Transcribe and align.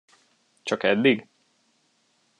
Csak 0.63 0.83
eddig? 0.83 1.27